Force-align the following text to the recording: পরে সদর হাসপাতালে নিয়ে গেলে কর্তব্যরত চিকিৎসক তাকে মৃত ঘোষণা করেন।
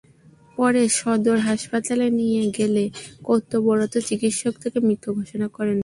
পরে 0.57 0.81
সদর 0.99 1.37
হাসপাতালে 1.47 2.07
নিয়ে 2.19 2.43
গেলে 2.57 2.83
কর্তব্যরত 3.27 3.93
চিকিৎসক 4.07 4.53
তাকে 4.61 4.79
মৃত 4.87 5.03
ঘোষণা 5.17 5.47
করেন। 5.57 5.77